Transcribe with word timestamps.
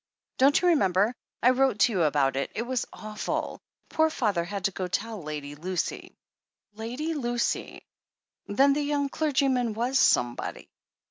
Don't 0.39 0.59
you 0.59 0.69
remember? 0.69 1.13
I 1.43 1.51
wrote 1.51 1.77
to 1.81 1.91
you 1.91 2.01
about 2.01 2.35
it. 2.35 2.49
It 2.55 2.63
was 2.63 2.87
awful. 2.91 3.61
Poor 3.89 4.09
father 4.09 4.43
had 4.43 4.65
to 4.65 4.71
go 4.71 4.85
and 4.85 4.93
tell 4.93 5.21
Lady 5.21 5.53
Lucy." 5.53 6.17
"Lady 6.73 7.13
Lucy!" 7.13 7.85
Then 8.47 8.73
the 8.73 8.81
young 8.81 9.09
clergyman 9.09 9.75
was 9.75 9.99
"somebody." 9.99 10.71